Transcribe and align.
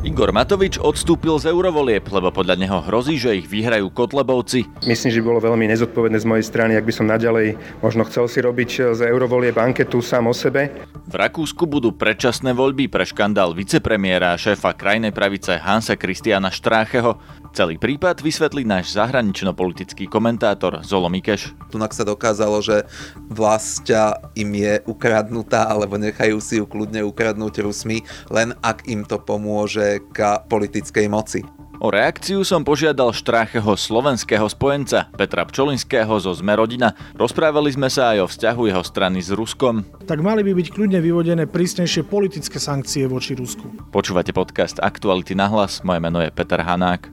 Igor 0.00 0.32
Matovič 0.32 0.80
odstúpil 0.80 1.36
z 1.36 1.52
eurovolieb, 1.52 2.00
lebo 2.08 2.32
podľa 2.32 2.56
neho 2.56 2.80
hrozí, 2.88 3.20
že 3.20 3.36
ich 3.36 3.44
vyhrajú 3.44 3.92
Kotlebovci. 3.92 4.64
Myslím, 4.88 5.12
že 5.12 5.20
by 5.20 5.28
bolo 5.28 5.40
veľmi 5.44 5.68
nezodpovedné 5.68 6.16
z 6.16 6.24
mojej 6.24 6.48
strany, 6.48 6.72
ak 6.72 6.88
by 6.88 6.94
som 6.96 7.04
naďalej 7.04 7.60
možno 7.84 8.08
chcel 8.08 8.24
si 8.24 8.40
robiť 8.40 8.96
z 8.96 9.00
eurovolieb 9.04 9.60
anketu 9.60 10.00
sám 10.00 10.32
o 10.32 10.34
sebe. 10.34 10.72
V 11.04 11.14
Rakúsku 11.20 11.68
budú 11.68 11.92
predčasné 11.92 12.56
voľby 12.56 12.88
pre 12.88 13.04
škandál 13.04 13.52
vicepremiéra 13.52 14.32
a 14.32 14.40
šéfa 14.40 14.72
krajnej 14.72 15.12
pravice 15.12 15.60
Hansa 15.60 16.00
Kristiana 16.00 16.48
Štrácheho. 16.48 17.20
Celý 17.50 17.76
prípad 17.76 18.22
vysvetlí 18.22 18.62
náš 18.62 18.94
zahranično-politický 18.94 20.06
komentátor 20.06 20.80
Zolo 20.86 21.10
Mikeš. 21.10 21.52
Tunak 21.68 21.90
sa 21.92 22.06
dokázalo, 22.06 22.62
že 22.62 22.86
vlastia 23.26 24.16
im 24.38 24.54
je 24.54 24.78
ukradnutá, 24.86 25.66
alebo 25.66 25.98
nechajú 25.98 26.38
si 26.38 26.62
ju 26.62 26.64
kľudne 26.64 27.02
ukradnúť 27.04 27.60
Rusmi, 27.66 28.06
len 28.30 28.54
ak 28.62 28.86
im 28.86 29.02
to 29.02 29.18
pomôže 29.18 29.99
k 30.10 30.40
politickej 30.48 31.06
moci. 31.12 31.40
O 31.80 31.88
reakciu 31.88 32.44
som 32.44 32.60
požiadal 32.60 33.08
štrácheho 33.08 33.72
slovenského 33.72 34.44
spojenca 34.52 35.08
Petra 35.16 35.48
Pčolinského 35.48 36.12
zo 36.20 36.36
Sme 36.36 36.52
rodina. 36.52 36.92
Rozprávali 37.16 37.72
sme 37.72 37.88
sa 37.88 38.12
aj 38.12 38.18
o 38.20 38.26
vzťahu 38.28 38.62
jeho 38.68 38.84
strany 38.84 39.24
s 39.24 39.32
Ruskom. 39.32 39.88
Tak 40.04 40.20
mali 40.20 40.44
by 40.44 40.52
byť 40.52 40.76
kľudne 40.76 41.00
vyvodené 41.00 41.48
prísnejšie 41.48 42.04
politické 42.04 42.60
sankcie 42.60 43.08
voči 43.08 43.32
Rusku. 43.32 43.64
Počúvate 43.88 44.36
podcast 44.36 44.76
Aktuality 44.76 45.32
na 45.32 45.48
hlas, 45.48 45.80
moje 45.80 46.04
meno 46.04 46.20
je 46.20 46.28
Peter 46.28 46.60
Hanák. 46.60 47.08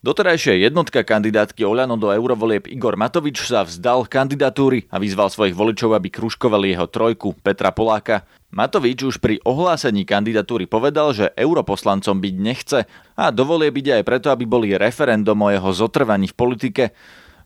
Doterajšia 0.00 0.56
jednotka 0.56 1.04
kandidátky 1.04 1.60
Oľano 1.60 2.00
do 2.00 2.08
eurovolieb 2.08 2.64
Igor 2.72 2.96
Matovič 2.96 3.44
sa 3.44 3.68
vzdal 3.68 4.08
kandidatúry 4.08 4.88
a 4.88 4.96
vyzval 4.96 5.28
svojich 5.28 5.52
voličov, 5.52 5.92
aby 5.92 6.08
kružkovali 6.08 6.72
jeho 6.72 6.88
trojku 6.88 7.36
Petra 7.44 7.68
Poláka. 7.68 8.24
Matovič 8.48 9.04
už 9.04 9.20
pri 9.20 9.44
ohlásení 9.44 10.08
kandidatúry 10.08 10.64
povedal, 10.64 11.12
že 11.12 11.28
europoslancom 11.36 12.16
byť 12.16 12.34
nechce 12.40 12.88
a 13.12 13.24
dovolie 13.28 13.68
byť 13.68 14.00
aj 14.00 14.02
preto, 14.08 14.32
aby 14.32 14.48
boli 14.48 14.72
referendum 14.72 15.36
o 15.36 15.52
jeho 15.52 15.68
zotrvaní 15.68 16.32
v 16.32 16.38
politike. 16.48 16.84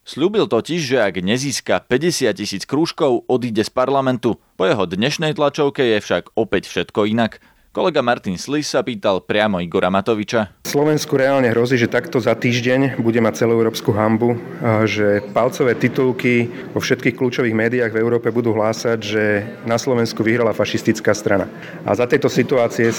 Sľúbil 0.07 0.47
totiž, 0.47 0.79
že 0.79 1.03
ak 1.03 1.27
nezíska 1.27 1.83
50 1.91 2.39
tisíc 2.39 2.63
krúžkov, 2.71 3.27
odíde 3.27 3.67
z 3.67 3.75
parlamentu. 3.75 4.39
Po 4.55 4.63
jeho 4.63 4.87
dnešnej 4.87 5.35
tlačovke 5.35 5.83
je 5.83 5.99
však 5.99 6.39
opäť 6.39 6.71
všetko 6.71 7.11
inak. 7.11 7.43
Kolega 7.75 8.07
Martin 8.07 8.39
Slis 8.39 8.71
sa 8.71 8.87
pýtal 8.87 9.19
priamo 9.27 9.59
Igora 9.59 9.91
Matoviča. 9.91 10.63
Slovensku 10.63 11.19
reálne 11.19 11.51
hrozí, 11.51 11.75
že 11.75 11.91
takto 11.91 12.23
za 12.23 12.31
týždeň 12.31 13.03
bude 13.03 13.19
mať 13.19 13.43
celú 13.43 13.59
európsku 13.59 13.91
hambu, 13.91 14.39
že 14.87 15.19
palcové 15.35 15.75
titulky 15.75 16.47
vo 16.71 16.79
všetkých 16.79 17.19
kľúčových 17.19 17.51
médiách 17.51 17.91
v 17.91 17.99
Európe 17.99 18.31
budú 18.31 18.55
hlásať, 18.55 18.99
že 19.03 19.25
na 19.67 19.75
Slovensku 19.75 20.23
vyhrala 20.23 20.55
fašistická 20.55 21.19
strana. 21.19 21.51
A 21.83 21.99
za 21.99 22.07
tejto 22.07 22.31
situácie 22.31 22.95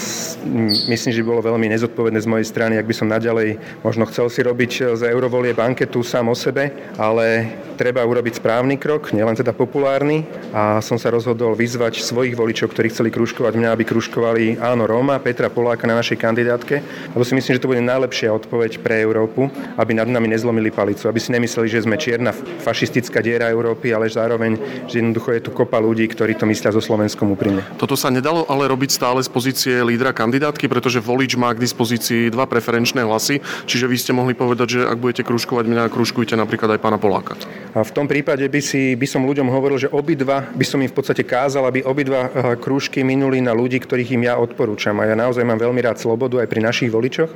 myslím, 0.92 1.12
že 1.16 1.24
bolo 1.24 1.40
veľmi 1.40 1.72
nezodpovedné 1.72 2.20
z 2.20 2.28
mojej 2.28 2.44
strany, 2.44 2.76
ak 2.76 2.84
by 2.84 2.92
som 3.00 3.08
naďalej 3.08 3.80
možno 3.80 4.04
chcel 4.12 4.28
si 4.28 4.44
robiť 4.44 4.92
z 4.92 5.08
eurovolie 5.08 5.56
banketu 5.56 6.04
sám 6.04 6.28
o 6.28 6.36
sebe, 6.36 6.68
ale 7.00 7.48
treba 7.80 8.04
urobiť 8.04 8.40
správny 8.40 8.80
krok, 8.80 9.12
nielen 9.12 9.36
teda 9.36 9.52
populárny 9.52 10.24
a 10.52 10.80
som 10.80 10.96
sa 10.96 11.12
rozhodol 11.12 11.52
vyzvať 11.52 12.00
svojich 12.00 12.32
voličov, 12.32 12.72
ktorí 12.72 12.88
chceli 12.88 13.12
kružkovať 13.12 13.52
mňa, 13.56 13.68
aby 13.72 13.84
kružkovali 13.84 14.64
áno 14.72 14.88
Róma, 14.88 15.22
Petra 15.22 15.46
Poláka 15.46 15.86
na 15.86 15.98
našej 15.98 16.18
kandidátke, 16.18 16.82
lebo 17.14 17.22
si 17.22 17.38
myslím, 17.38 17.52
že 17.54 17.62
to 17.62 17.70
bude 17.70 17.82
najlepšia 17.84 18.34
odpoveď 18.34 18.82
pre 18.82 19.02
Európu, 19.02 19.46
aby 19.78 19.92
nad 19.94 20.10
nami 20.10 20.26
nezlomili 20.26 20.74
palicu, 20.74 21.06
aby 21.06 21.20
si 21.22 21.30
nemysleli, 21.30 21.68
že 21.70 21.84
sme 21.86 21.94
čierna 21.94 22.34
fašistická 22.34 23.22
diera 23.22 23.46
Európy, 23.50 23.94
ale 23.94 24.10
zároveň, 24.10 24.58
že 24.90 24.98
jednoducho 24.98 25.30
je 25.36 25.44
tu 25.46 25.50
kopa 25.54 25.78
ľudí, 25.78 26.08
ktorí 26.10 26.34
to 26.34 26.48
myslia 26.50 26.74
so 26.74 26.82
Slovenskom 26.82 27.30
úprimne. 27.30 27.62
Toto 27.78 27.94
sa 27.94 28.10
nedalo 28.10 28.48
ale 28.50 28.66
robiť 28.66 28.90
stále 28.90 29.22
z 29.22 29.30
pozície 29.30 29.74
lídra 29.84 30.10
kandidátky, 30.10 30.66
pretože 30.66 30.98
volič 30.98 31.38
má 31.38 31.54
k 31.54 31.62
dispozícii 31.62 32.32
dva 32.32 32.48
preferenčné 32.50 33.06
hlasy, 33.06 33.38
čiže 33.68 33.86
vy 33.86 33.96
ste 33.96 34.12
mohli 34.16 34.34
povedať, 34.34 34.68
že 34.68 34.80
ak 34.88 34.98
budete 34.98 35.22
kružkovať 35.22 35.64
mňa, 35.68 35.92
kružkujte 35.92 36.34
napríklad 36.34 36.76
aj 36.76 36.80
pána 36.82 36.98
Poláka. 36.98 37.38
A 37.76 37.84
v 37.84 37.92
tom 37.92 38.08
prípade 38.08 38.48
by, 38.48 38.60
si, 38.64 38.96
by 38.96 39.04
som 39.04 39.28
ľuďom 39.28 39.52
hovoril, 39.52 39.76
že 39.76 39.92
obidva, 39.92 40.48
by 40.56 40.64
som 40.64 40.80
im 40.80 40.88
v 40.88 40.96
podstate 40.96 41.22
kázal, 41.28 41.68
aby 41.68 41.84
obidva 41.84 42.26
eh, 42.26 42.56
krúžky 42.56 43.04
minuli 43.04 43.44
na 43.44 43.52
ľudí, 43.52 43.76
ktorých 43.76 44.16
im 44.16 44.22
ja 44.26 44.34
odporúčam. 44.56 44.96
A 45.04 45.12
ja 45.12 45.12
naozaj 45.12 45.44
mám 45.44 45.60
veľmi 45.60 45.84
rád 45.84 46.00
slobodu 46.00 46.40
aj 46.40 46.48
pri 46.48 46.64
našich 46.64 46.88
voličoch. 46.88 47.28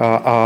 A, 0.00 0.08
a 0.08 0.36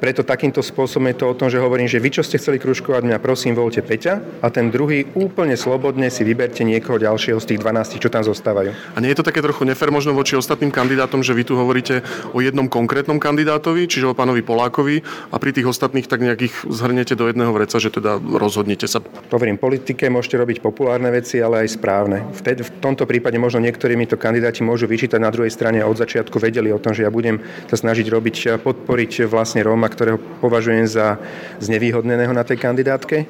preto 0.00 0.24
takýmto 0.24 0.64
spôsobom 0.64 1.12
je 1.12 1.16
to 1.20 1.26
o 1.28 1.36
tom, 1.36 1.52
že 1.52 1.60
hovorím, 1.60 1.84
že 1.84 2.00
vy, 2.00 2.08
čo 2.08 2.24
ste 2.24 2.40
chceli 2.40 2.56
kružkovať 2.56 3.04
mňa, 3.04 3.20
prosím, 3.20 3.52
voľte 3.52 3.84
Peťa 3.84 4.40
a 4.40 4.48
ten 4.48 4.72
druhý 4.72 5.04
úplne 5.12 5.54
slobodne 5.60 6.08
si 6.08 6.24
vyberte 6.24 6.64
niekoho 6.64 6.96
ďalšieho 6.96 7.36
z 7.36 7.54
tých 7.54 7.60
12, 7.60 8.00
čo 8.00 8.08
tam 8.08 8.24
zostávajú. 8.24 8.72
A 8.96 8.98
nie 9.04 9.12
je 9.12 9.20
to 9.20 9.28
také 9.28 9.44
trochu 9.44 9.68
nefer 9.68 9.92
možno 9.92 10.16
voči 10.16 10.40
ostatným 10.40 10.72
kandidátom, 10.72 11.20
že 11.20 11.36
vy 11.36 11.44
tu 11.44 11.54
hovoríte 11.60 12.00
o 12.32 12.40
jednom 12.40 12.64
konkrétnom 12.64 13.20
kandidátovi, 13.20 13.84
čiže 13.84 14.08
o 14.08 14.16
pánovi 14.16 14.40
Polákovi 14.40 15.04
a 15.28 15.36
pri 15.36 15.52
tých 15.52 15.68
ostatných 15.68 16.08
tak 16.08 16.24
nejakých 16.24 16.64
zhrnete 16.64 17.12
do 17.12 17.28
jedného 17.28 17.52
vreca, 17.52 17.76
že 17.76 17.92
teda 17.92 18.16
rozhodnete 18.16 18.88
sa. 18.88 19.04
Hovorím, 19.28 19.60
politike 19.60 20.08
môžete 20.08 20.40
robiť 20.40 20.64
populárne 20.64 21.12
veci, 21.12 21.36
ale 21.44 21.68
aj 21.68 21.76
správne. 21.76 22.24
Vtedy, 22.32 22.64
v 22.64 22.72
tomto 22.80 23.04
prípade 23.04 23.36
možno 23.36 23.60
niektorými 23.60 24.08
to 24.08 24.16
kandidáti 24.16 24.64
môžu 24.64 24.88
vyčítať 24.88 25.20
na 25.20 25.28
druhej 25.28 25.52
strane 25.52 25.84
od 25.84 26.00
začiatku 26.00 26.40
vedeli 26.40 26.72
o 26.72 26.80
tom, 26.80 26.96
že 26.96 27.04
ja 27.04 27.12
budem 27.12 27.44
sa 27.68 27.76
snažiť 27.76 28.06
robiť, 28.08 28.36
podporiť 28.64 29.28
vlastne 29.28 29.60
Róma, 29.60 29.89
ktorého 29.90 30.18
považujem 30.38 30.86
za 30.86 31.18
znevýhodneného 31.58 32.30
na 32.30 32.46
tej 32.46 32.62
kandidátke 32.62 33.26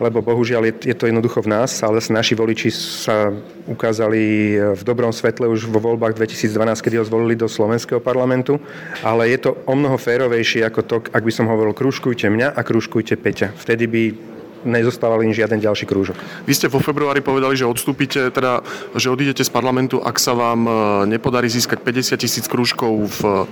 lebo 0.00 0.20
bohužiaľ 0.20 0.68
je, 0.84 0.96
to 0.96 1.08
jednoducho 1.08 1.40
v 1.40 1.52
nás, 1.56 1.80
ale 1.80 2.00
naši 2.12 2.36
voliči 2.36 2.68
sa 2.72 3.32
ukázali 3.64 4.20
v 4.76 4.82
dobrom 4.84 5.12
svetle 5.12 5.48
už 5.48 5.68
vo 5.72 5.80
voľbách 5.80 6.16
2012, 6.16 6.84
kedy 6.84 7.00
ho 7.00 7.08
zvolili 7.08 7.34
do 7.36 7.48
slovenského 7.48 8.00
parlamentu, 8.00 8.60
ale 9.00 9.32
je 9.32 9.38
to 9.40 9.50
o 9.64 9.74
mnoho 9.74 9.96
férovejšie 9.96 10.68
ako 10.68 10.80
to, 10.84 10.96
ak 11.12 11.22
by 11.24 11.32
som 11.32 11.48
hovoril, 11.48 11.72
kružkujte 11.72 12.28
mňa 12.28 12.52
a 12.52 12.60
kružkujte 12.60 13.16
Peťa. 13.16 13.56
Vtedy 13.56 13.84
by 13.88 14.02
nezostával 14.66 15.22
im 15.22 15.32
žiaden 15.32 15.62
ďalší 15.62 15.86
krúžok. 15.86 16.18
Vy 16.44 16.52
ste 16.52 16.66
vo 16.66 16.82
februári 16.82 17.22
povedali, 17.22 17.54
že 17.54 17.64
odstúpite, 17.64 18.34
teda, 18.34 18.60
že 18.98 19.08
odídete 19.08 19.46
z 19.46 19.50
parlamentu, 19.54 20.02
ak 20.02 20.18
sa 20.18 20.34
vám 20.34 20.60
e, 20.66 20.70
nepodarí 21.16 21.46
získať 21.46 21.80
50 21.80 22.18
tisíc 22.18 22.44
krúžkov 22.50 22.92
v 23.22 23.48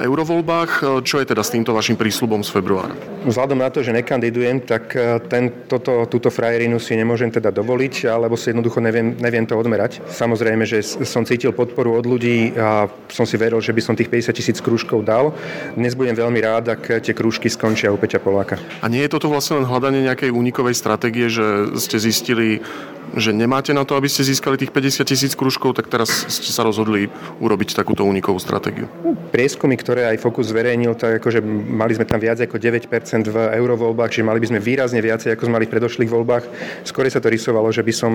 eurovoľbách. 0.00 0.70
E, 0.78 0.82
čo 1.02 1.18
je 1.18 1.26
teda 1.26 1.42
s 1.42 1.52
týmto 1.52 1.74
vašim 1.74 1.98
prísľubom 1.98 2.46
z 2.46 2.50
februára? 2.54 3.11
Vzhľadom 3.22 3.58
na 3.62 3.70
to, 3.70 3.86
že 3.86 3.94
nekandidujem, 3.94 4.66
tak 4.66 4.98
e, 4.98 5.22
ten, 5.30 5.66
toto, 5.70 6.10
túto 6.10 6.26
frajerinu 6.26 6.82
si 6.82 6.98
nemôžem 6.98 7.30
teda 7.30 7.54
dovoliť, 7.54 8.10
alebo 8.10 8.34
si 8.34 8.50
jednoducho 8.50 8.82
neviem, 8.82 9.14
neviem 9.14 9.46
to 9.46 9.54
odmerať. 9.54 10.02
Samozrejme, 10.10 10.66
že 10.66 10.82
som 10.82 11.22
cítil 11.22 11.54
podporu 11.54 11.94
od 11.94 12.04
ľudí 12.04 12.50
a 12.58 12.90
som 13.06 13.22
si 13.22 13.38
veril, 13.38 13.62
že 13.62 13.70
by 13.70 13.82
som 13.82 13.94
tých 13.94 14.10
50 14.10 14.34
tisíc 14.34 14.58
krúžkov 14.58 15.06
dal. 15.06 15.30
Dnes 15.78 15.94
budem 15.94 16.18
veľmi 16.18 16.40
rád, 16.42 16.74
ak 16.74 16.98
tie 16.98 17.14
krúžky 17.14 17.46
skončia 17.46 17.94
u 17.94 17.98
Peťa 17.98 18.18
Poláka. 18.18 18.58
A 18.82 18.90
nie 18.90 19.06
je 19.06 19.12
toto 19.14 19.30
vlastne 19.30 19.62
len 19.62 19.70
hľadanie 19.70 20.02
nejakej 20.02 20.34
únikovej 20.34 20.74
stratégie, 20.74 21.30
že 21.30 21.78
ste 21.78 22.02
zistili, 22.02 22.58
že 23.14 23.30
nemáte 23.30 23.76
na 23.76 23.84
to, 23.84 23.94
aby 23.94 24.08
ste 24.08 24.24
získali 24.24 24.56
tých 24.56 24.72
50 24.72 25.04
tisíc 25.04 25.32
kružkov, 25.36 25.76
tak 25.76 25.86
teraz 25.86 26.08
ste 26.32 26.50
sa 26.50 26.64
rozhodli 26.64 27.12
urobiť 27.38 27.76
takúto 27.76 28.08
unikovú 28.08 28.40
stratégiu. 28.40 28.88
Prieskumy, 29.30 29.76
ktoré 29.76 30.08
aj 30.08 30.22
Focus 30.22 30.50
zverejnil, 30.50 30.96
tak 30.96 31.20
akože 31.20 31.44
mali 31.44 31.92
sme 31.92 32.08
tam 32.08 32.20
viac 32.20 32.40
ako 32.40 32.56
9% 32.56 32.88
v 33.12 33.36
eurovoľbách, 33.60 34.08
že 34.08 34.24
mali 34.24 34.40
by 34.40 34.48
sme 34.56 34.64
výrazne 34.64 35.04
viacej, 35.04 35.36
ako 35.36 35.44
sme 35.44 35.60
mali 35.60 35.68
v 35.68 35.74
predošlých 35.76 36.08
voľbách. 36.08 36.44
Skôr 36.88 37.04
sa 37.12 37.20
to 37.20 37.28
rysovalo, 37.28 37.68
že 37.68 37.84
by 37.84 37.92
som 37.92 38.12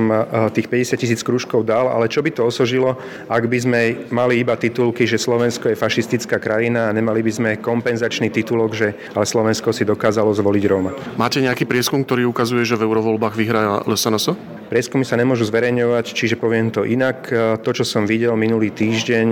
tých 0.49 0.65
50 0.65 0.97
tisíc 0.97 1.21
kružkov 1.21 1.61
dal, 1.69 1.85
ale 1.85 2.09
čo 2.09 2.25
by 2.25 2.33
to 2.33 2.41
osožilo, 2.47 2.97
ak 3.29 3.43
by 3.45 3.57
sme 3.61 3.81
mali 4.09 4.41
iba 4.41 4.57
titulky, 4.57 5.05
že 5.05 5.21
Slovensko 5.21 5.69
je 5.69 5.77
fašistická 5.77 6.41
krajina 6.41 6.89
a 6.89 6.95
nemali 6.95 7.21
by 7.21 7.31
sme 7.31 7.49
kompenzačný 7.61 8.33
titulok, 8.33 8.73
že 8.73 8.97
ale 9.13 9.29
Slovensko 9.29 9.69
si 9.69 9.85
dokázalo 9.85 10.33
zvoliť 10.33 10.63
Róma. 10.65 10.91
Máte 11.19 11.43
nejaký 11.43 11.69
prieskum, 11.69 12.01
ktorý 12.01 12.25
ukazuje, 12.25 12.65
že 12.65 12.79
v 12.79 12.89
eurovoľbách 12.89 13.35
vyhrá 13.37 13.85
LSNS? 13.85 14.33
Prieskumy 14.67 15.07
sa 15.07 15.15
nemôžu 15.15 15.47
zverejňovať, 15.47 16.11
čiže 16.11 16.35
poviem 16.35 16.67
to 16.67 16.83
inak. 16.83 17.31
To, 17.63 17.69
čo 17.71 17.87
som 17.87 18.03
videl 18.03 18.35
minulý 18.35 18.75
týždeň, 18.75 19.27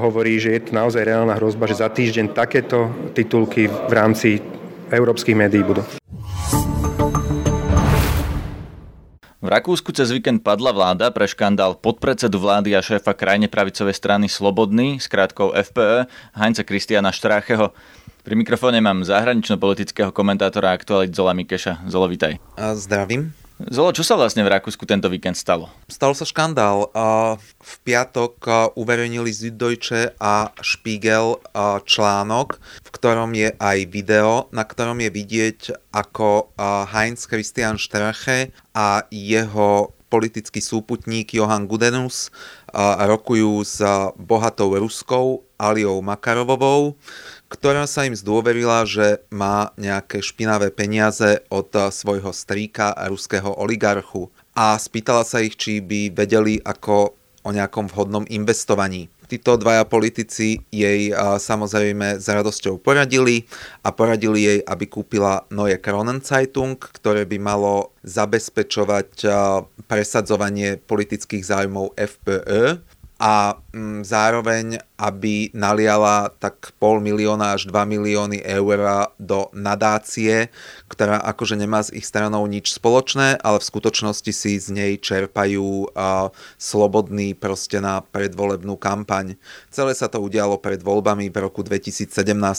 hovorí, 0.00 0.40
že 0.40 0.56
je 0.56 0.60
to 0.64 0.72
naozaj 0.72 1.04
reálna 1.04 1.36
hrozba, 1.36 1.68
že 1.68 1.80
za 1.80 1.92
týždeň 1.92 2.32
takéto 2.32 2.88
titulky 3.12 3.68
v 3.68 3.92
rámci 3.92 4.40
európskych 4.90 5.36
médií 5.38 5.62
budú. 5.66 5.82
V 9.46 9.48
Rakúsku 9.54 9.94
cez 9.94 10.10
víkend 10.10 10.42
padla 10.42 10.74
vláda 10.74 11.06
pre 11.14 11.22
škandál 11.22 11.78
podpredsedu 11.78 12.34
vlády 12.34 12.74
a 12.74 12.82
šéfa 12.82 13.14
krajne 13.14 13.46
pravicovej 13.46 13.94
strany 13.94 14.26
Slobodný 14.26 14.98
s 14.98 15.06
krátkou 15.06 15.54
FPE 15.54 16.10
Heinze 16.34 16.66
Kristiana 16.66 17.14
Štrácheho. 17.14 17.70
Pri 18.26 18.34
mikrofóne 18.34 18.82
mám 18.82 19.06
zahranično-politického 19.06 20.10
komentátora 20.10 20.74
aktualit 20.74 21.14
Zola 21.14 21.30
Mikeša. 21.30 21.86
Zolo, 21.86 22.10
vitaj. 22.10 22.42
Zdravím. 22.74 23.45
Zolo, 23.56 23.88
čo 23.88 24.04
sa 24.04 24.20
vlastne 24.20 24.44
v 24.44 24.52
Rakúsku 24.52 24.84
tento 24.84 25.08
víkend 25.08 25.32
stalo? 25.32 25.72
Stal 25.88 26.12
sa 26.12 26.28
škandál. 26.28 26.92
V 27.56 27.74
piatok 27.88 28.36
uverejnili 28.76 29.32
Süddeutsche 29.32 30.12
a 30.20 30.52
Spiegel 30.60 31.40
článok, 31.88 32.60
v 32.60 32.90
ktorom 32.92 33.32
je 33.32 33.56
aj 33.56 33.78
video, 33.88 34.52
na 34.52 34.60
ktorom 34.68 35.00
je 35.00 35.08
vidieť, 35.08 35.58
ako 35.88 36.52
Heinz 36.92 37.24
Christian 37.24 37.80
Strache 37.80 38.52
a 38.76 39.08
jeho 39.08 39.96
politický 40.12 40.60
súputník 40.60 41.32
Johan 41.32 41.64
Gudenus 41.64 42.28
rokujú 42.76 43.64
s 43.64 43.80
bohatou 44.20 44.76
Ruskou 44.76 45.48
Aliou 45.56 46.04
Makarovovou 46.04 47.00
ktorá 47.46 47.86
sa 47.86 48.06
im 48.06 48.14
zdôverila, 48.14 48.82
že 48.82 49.22
má 49.30 49.70
nejaké 49.78 50.18
špinavé 50.18 50.74
peniaze 50.74 51.42
od 51.50 51.70
eh, 51.74 51.90
svojho 51.90 52.34
strýka, 52.34 52.94
ruského 53.06 53.54
oligarchu 53.54 54.30
a 54.56 54.74
spýtala 54.74 55.22
sa 55.22 55.42
ich, 55.42 55.54
či 55.54 55.78
by 55.78 56.10
vedeli 56.10 56.58
ako 56.62 57.14
o 57.46 57.50
nejakom 57.54 57.86
vhodnom 57.86 58.26
investovaní. 58.26 59.06
Títo 59.26 59.58
dvaja 59.58 59.82
politici 59.86 60.62
jej 60.70 61.10
eh, 61.10 61.16
samozrejme 61.18 62.18
s 62.18 62.26
radosťou 62.26 62.82
poradili 62.82 63.46
a 63.86 63.94
poradili 63.94 64.42
jej, 64.42 64.58
aby 64.66 64.86
kúpila 64.90 65.46
Neue 65.50 65.78
Kronenzeitung, 65.78 66.78
ktoré 66.78 67.26
by 67.26 67.38
malo 67.38 67.94
zabezpečovať 68.02 69.10
eh, 69.22 69.30
presadzovanie 69.86 70.82
politických 70.82 71.46
zájmov 71.46 71.94
FPÖ 71.94 72.82
a 73.16 73.56
mm, 73.72 74.04
zároveň, 74.04 74.76
aby 75.00 75.48
naliala 75.56 76.28
tak 76.36 76.76
pol 76.76 77.00
milióna 77.00 77.56
až 77.56 77.64
2 77.72 77.88
milióny 77.88 78.44
eur 78.44 79.08
do 79.16 79.48
nadácie, 79.56 80.52
ktorá 80.92 81.24
akože 81.24 81.56
nemá 81.56 81.80
s 81.80 81.88
ich 81.96 82.04
stranou 82.04 82.44
nič 82.44 82.76
spoločné, 82.76 83.40
ale 83.40 83.56
v 83.56 83.68
skutočnosti 83.72 84.32
si 84.36 84.60
z 84.60 84.68
nej 84.68 84.92
čerpajú 85.00 85.88
uh, 85.96 86.28
slobodný 86.60 87.32
proste 87.32 87.80
na 87.80 88.04
predvolebnú 88.04 88.76
kampaň. 88.76 89.40
Celé 89.72 89.96
sa 89.96 90.12
to 90.12 90.20
udialo 90.20 90.60
pred 90.60 90.84
voľbami 90.84 91.32
v 91.32 91.36
roku 91.40 91.64
2017, 91.64 92.12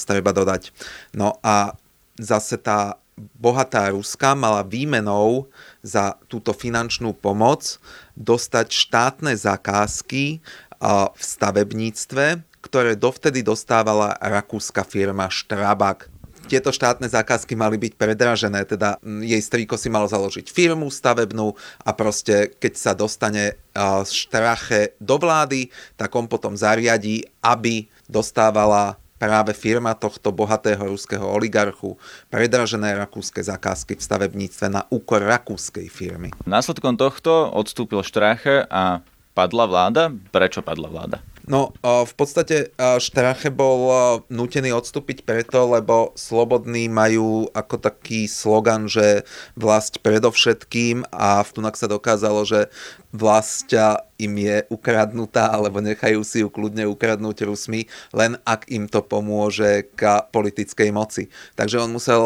treba 0.10 0.34
dodať. 0.34 0.74
No 1.14 1.38
a 1.46 1.78
zase 2.18 2.58
tá 2.58 2.98
bohatá 3.18 3.90
Ruska 3.90 4.38
mala 4.38 4.62
výmenou 4.62 5.50
za 5.82 6.16
túto 6.30 6.54
finančnú 6.54 7.18
pomoc 7.18 7.82
dostať 8.14 8.70
štátne 8.70 9.34
zakázky 9.34 10.40
v 10.82 11.22
stavebníctve, 11.22 12.46
ktoré 12.62 12.94
dovtedy 12.94 13.42
dostávala 13.42 14.14
rakúska 14.22 14.86
firma 14.86 15.26
Strabag. 15.34 16.14
Tieto 16.48 16.72
štátne 16.72 17.12
zákazky 17.12 17.60
mali 17.60 17.76
byť 17.76 18.00
predražené, 18.00 18.64
teda 18.64 19.02
jej 19.04 19.42
strýko 19.42 19.76
si 19.76 19.92
mal 19.92 20.08
založiť 20.08 20.48
firmu 20.48 20.88
stavebnú 20.88 21.52
a 21.84 21.92
proste 21.92 22.56
keď 22.56 22.74
sa 22.78 22.92
dostane 22.96 23.60
Štrache 24.08 24.96
do 25.02 25.20
vlády, 25.20 25.68
tak 26.00 26.14
on 26.16 26.30
potom 26.30 26.56
zariadí, 26.56 27.28
aby 27.44 27.92
dostávala 28.08 28.96
práve 29.18 29.54
firma 29.58 29.98
tohto 29.98 30.30
bohatého 30.30 30.82
ruského 30.86 31.26
oligarchu 31.26 31.98
predražené 32.30 32.94
rakúske 32.96 33.42
zakázky 33.42 33.98
v 33.98 34.06
stavebníctve 34.06 34.66
na 34.70 34.86
úkor 34.94 35.26
rakúskej 35.26 35.90
firmy. 35.90 36.30
Následkom 36.46 36.96
tohto 36.96 37.50
odstúpil 37.54 38.06
Štráche 38.06 38.64
a 38.70 39.02
padla 39.38 39.66
vláda. 39.70 40.14
Prečo 40.34 40.66
padla 40.66 40.90
vláda? 40.90 41.18
No, 41.48 41.72
v 41.80 42.14
podstate 42.20 42.76
Štrache 42.76 43.48
bol 43.48 43.88
nutený 44.28 44.76
odstúpiť 44.76 45.24
preto, 45.24 45.72
lebo 45.72 46.12
slobodní 46.20 46.92
majú 46.92 47.48
ako 47.56 47.80
taký 47.80 48.28
slogan, 48.28 48.92
že 48.92 49.24
vlast 49.56 50.04
predovšetkým 50.04 51.08
a 51.08 51.40
v 51.48 51.50
tunak 51.56 51.80
sa 51.80 51.88
dokázalo, 51.88 52.44
že 52.44 52.68
vlast 53.16 53.72
im 54.18 54.34
je 54.42 54.66
ukradnutá, 54.74 55.54
alebo 55.54 55.78
nechajú 55.82 56.26
si 56.26 56.42
ju 56.42 56.50
kľudne 56.50 56.90
ukradnúť 56.90 57.46
Rusmi, 57.46 57.86
len 58.14 58.38
ak 58.46 58.66
im 58.74 58.90
to 58.90 59.06
pomôže 59.06 59.90
k 59.94 60.26
politickej 60.34 60.90
moci. 60.90 61.30
Takže 61.54 61.86
on 61.86 61.94
musel 61.94 62.26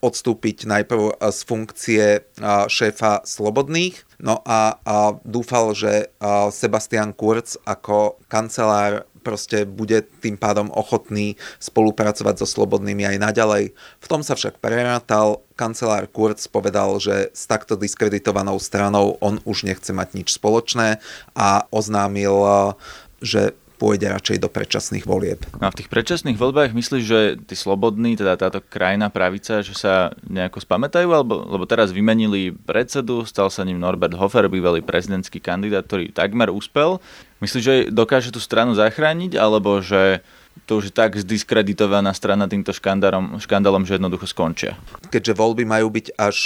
odstúpiť 0.00 0.64
najprv 0.64 1.16
z 1.20 1.38
funkcie 1.44 2.04
šéfa 2.68 3.24
Slobodných, 3.28 4.00
no 4.20 4.40
a, 4.48 4.80
dúfal, 5.24 5.76
že 5.76 6.08
Sebastian 6.52 7.12
Kurz 7.12 7.60
ako 7.68 8.16
kancelár 8.32 9.04
proste 9.26 9.66
bude 9.66 10.06
tým 10.22 10.38
pádom 10.38 10.70
ochotný 10.70 11.34
spolupracovať 11.58 12.38
so 12.38 12.46
Slobodnými 12.46 13.02
aj 13.02 13.18
naďalej. 13.18 13.74
V 13.74 14.06
tom 14.06 14.22
sa 14.22 14.38
však 14.38 14.62
prerátal, 14.62 15.42
kancelár 15.58 16.06
Kurz 16.06 16.46
povedal, 16.46 17.02
že 17.02 17.34
s 17.34 17.50
takto 17.50 17.74
diskreditovanou 17.74 18.62
stranou 18.62 19.18
on 19.18 19.42
už 19.42 19.66
nechce 19.66 19.90
mať 19.90 20.22
nič 20.22 20.38
spoločné 20.38 21.02
a 21.34 21.66
oznámil, 21.74 22.46
že 23.18 23.58
pôjde 23.76 24.08
radšej 24.08 24.40
do 24.40 24.48
predčasných 24.48 25.04
volieb. 25.04 25.44
A 25.60 25.68
v 25.68 25.78
tých 25.84 25.92
predčasných 25.92 26.40
voľbách 26.40 26.72
myslíš, 26.72 27.04
že 27.04 27.20
tí 27.44 27.52
slobodní, 27.52 28.16
teda 28.16 28.40
táto 28.40 28.64
krajina 28.64 29.12
pravica, 29.12 29.60
že 29.60 29.76
sa 29.76 30.16
nejako 30.24 30.64
spamätajú? 30.64 31.08
Alebo, 31.12 31.44
lebo 31.44 31.68
teraz 31.68 31.92
vymenili 31.92 32.56
predsedu, 32.56 33.28
stal 33.28 33.52
sa 33.52 33.62
ním 33.68 33.76
Norbert 33.76 34.16
Hofer, 34.16 34.48
bývalý 34.48 34.80
prezidentský 34.80 35.38
kandidát, 35.44 35.84
ktorý 35.84 36.10
takmer 36.10 36.48
úspel. 36.48 36.98
Myslíš, 37.44 37.62
že 37.62 37.74
dokáže 37.92 38.32
tú 38.32 38.40
stranu 38.40 38.72
zachrániť? 38.72 39.36
Alebo 39.36 39.84
že 39.84 40.24
to 40.64 40.80
už 40.80 40.88
je 40.88 40.94
tak 40.96 41.12
zdiskreditovaná 41.20 42.16
strana 42.16 42.48
týmto 42.48 42.72
škandálom, 42.72 43.36
škandálom, 43.44 43.84
že 43.84 44.00
jednoducho 44.00 44.24
skončia. 44.24 44.80
Keďže 45.12 45.36
voľby 45.36 45.68
majú 45.68 45.92
byť 45.92 46.16
až 46.16 46.38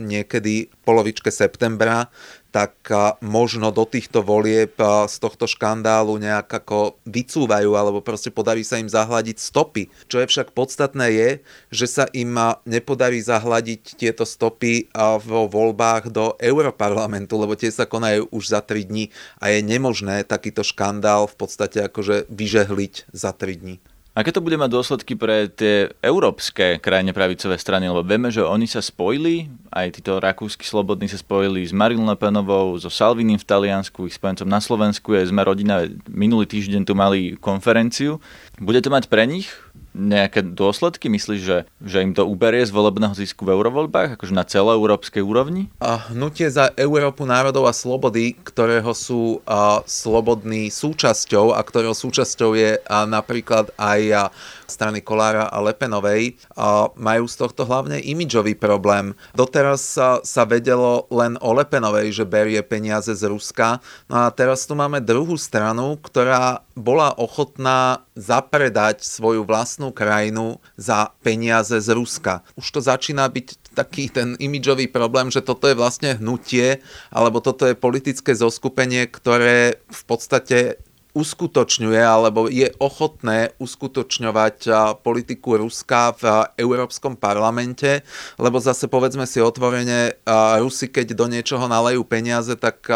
niekedy 0.00 0.72
v 0.72 0.76
polovičke 0.80 1.28
septembra, 1.28 2.08
tak 2.50 2.74
možno 3.22 3.70
do 3.70 3.86
týchto 3.86 4.26
volieb 4.26 4.74
z 5.06 5.16
tohto 5.22 5.46
škandálu 5.46 6.18
nejak 6.18 6.50
ako 6.50 6.98
vycúvajú 7.06 7.78
alebo 7.78 8.02
proste 8.02 8.34
podarí 8.34 8.66
sa 8.66 8.82
im 8.82 8.90
zahľadiť 8.90 9.38
stopy. 9.38 9.86
Čo 10.10 10.20
je 10.20 10.26
však 10.26 10.50
podstatné 10.50 11.06
je, 11.14 11.30
že 11.70 11.86
sa 11.86 12.04
im 12.10 12.34
nepodarí 12.66 13.22
zahľadiť 13.22 13.94
tieto 13.94 14.26
stopy 14.26 14.90
vo 15.22 15.46
voľbách 15.46 16.10
do 16.10 16.34
Europarlamentu, 16.42 17.38
lebo 17.38 17.54
tie 17.54 17.70
sa 17.70 17.86
konajú 17.86 18.26
už 18.34 18.50
za 18.50 18.60
3 18.60 18.90
dní 18.90 19.14
a 19.38 19.54
je 19.54 19.62
nemožné 19.62 20.26
takýto 20.26 20.66
škandál 20.66 21.30
v 21.30 21.38
podstate 21.38 21.86
akože 21.86 22.26
vyžehliť 22.28 23.14
za 23.14 23.30
3 23.30 23.62
dní. 23.62 23.76
Aké 24.10 24.34
to 24.34 24.42
bude 24.42 24.58
mať 24.58 24.74
dôsledky 24.74 25.14
pre 25.14 25.46
tie 25.46 25.86
európske 26.02 26.82
krajine 26.82 27.14
pravicové 27.14 27.54
strany? 27.54 27.86
Lebo 27.86 28.02
vieme, 28.02 28.26
že 28.34 28.42
oni 28.42 28.66
sa 28.66 28.82
spojili, 28.82 29.46
aj 29.70 30.02
títo 30.02 30.18
rakúsky 30.18 30.66
slobodní 30.66 31.06
sa 31.06 31.14
spojili 31.14 31.62
s 31.62 31.70
Marine 31.70 32.02
Le 32.02 32.18
Penovou, 32.18 32.74
so 32.74 32.90
Salvinim 32.90 33.38
v 33.38 33.46
Taliansku, 33.46 34.10
ich 34.10 34.18
spojencom 34.18 34.50
na 34.50 34.58
Slovensku 34.58 35.14
je 35.14 35.30
Sme 35.30 35.46
rodina, 35.46 35.86
minulý 36.10 36.50
týždeň 36.50 36.82
tu 36.82 36.98
mali 36.98 37.38
konferenciu. 37.38 38.18
Bude 38.58 38.82
to 38.82 38.90
mať 38.90 39.06
pre 39.06 39.30
nich 39.30 39.46
nejaké 39.94 40.46
dôsledky? 40.46 41.10
Myslíš, 41.10 41.40
že, 41.42 41.58
že 41.82 41.98
im 42.02 42.14
to 42.14 42.26
uberie 42.26 42.62
z 42.62 42.70
volebného 42.70 43.14
zisku 43.14 43.42
v 43.42 43.58
eurovoľbách, 43.58 44.16
akože 44.16 44.34
na 44.34 44.46
celoeurópskej 44.46 45.22
úrovni? 45.22 45.66
A 45.82 46.10
hnutie 46.14 46.46
za 46.46 46.70
Európu 46.78 47.26
národov 47.26 47.66
a 47.66 47.74
slobody, 47.74 48.38
ktorého 48.38 48.94
sú 48.94 49.42
a, 49.44 49.82
slobodní 49.84 50.70
súčasťou 50.70 51.52
a 51.54 51.60
ktorého 51.60 51.94
súčasťou 51.94 52.50
je 52.54 52.78
a, 52.78 53.06
napríklad 53.06 53.74
aj 53.76 54.00
a, 54.10 54.22
strany 54.70 55.02
Kolára 55.02 55.50
a 55.50 55.58
Lepenovej, 55.58 56.38
a, 56.54 56.86
majú 56.94 57.26
z 57.26 57.36
tohto 57.42 57.66
hlavne 57.66 57.98
imidžový 57.98 58.54
problém. 58.54 59.18
Doteraz 59.34 59.82
sa, 59.82 60.22
sa 60.22 60.46
vedelo 60.46 61.10
len 61.10 61.34
o 61.42 61.50
Lepenovej, 61.50 62.14
že 62.14 62.24
berie 62.28 62.62
peniaze 62.62 63.10
z 63.10 63.26
Ruska, 63.26 63.82
no 64.06 64.22
a 64.22 64.30
teraz 64.30 64.64
tu 64.64 64.78
máme 64.78 65.02
druhú 65.02 65.34
stranu, 65.34 65.98
ktorá 65.98 66.62
bola 66.78 67.12
ochotná 67.18 68.06
zapredať 68.16 69.04
svoju 69.04 69.44
vlastnú 69.80 69.96
krajinu 69.96 70.60
za 70.76 71.16
peniaze 71.24 71.80
z 71.80 71.88
Ruska. 71.96 72.44
Už 72.60 72.68
to 72.68 72.80
začína 72.84 73.24
byť 73.32 73.72
taký 73.72 74.12
ten 74.12 74.36
imidžový 74.36 74.92
problém, 74.92 75.32
že 75.32 75.40
toto 75.40 75.64
je 75.64 75.72
vlastne 75.72 76.20
hnutie, 76.20 76.84
alebo 77.08 77.40
toto 77.40 77.64
je 77.64 77.72
politické 77.72 78.36
zoskupenie, 78.36 79.08
ktoré 79.08 79.80
v 79.88 80.02
podstate 80.04 80.76
uskutočňuje 81.12 82.02
alebo 82.02 82.46
je 82.46 82.70
ochotné 82.78 83.52
uskutočňovať 83.58 84.70
politiku 85.02 85.58
Ruska 85.58 86.14
v 86.14 86.24
Európskom 86.54 87.18
parlamente, 87.18 88.06
lebo 88.38 88.62
zase 88.62 88.86
povedzme 88.86 89.26
si 89.26 89.42
otvorene, 89.42 90.18
Rusi 90.62 90.86
keď 90.86 91.18
do 91.18 91.26
niečoho 91.26 91.66
nalejú 91.66 92.06
peniaze, 92.06 92.54
tak 92.54 92.86